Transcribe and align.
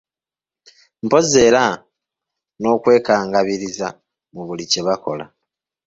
Mpozi 1.05 1.37
era 1.47 1.63
n'okwekangabiriza 2.59 3.87
mu 4.33 4.41
buli 4.47 4.63
kye 4.71 4.81
bakola. 4.87 5.25